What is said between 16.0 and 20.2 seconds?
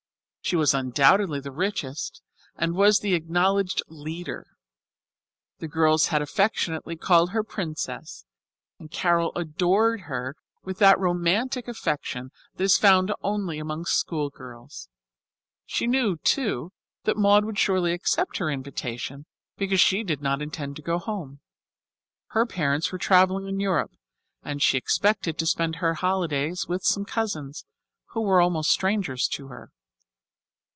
too, that Maud would surely accept her invitation because she